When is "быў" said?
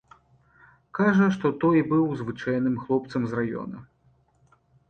1.93-2.09